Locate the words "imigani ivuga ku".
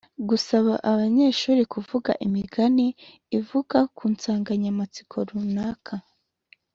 2.27-4.03